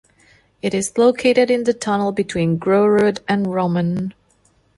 [0.63, 4.13] It is located in the tunnel between Grorud and Rommen.